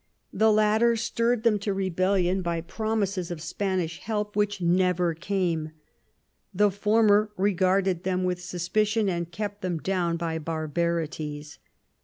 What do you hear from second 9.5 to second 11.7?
them down by barbarities.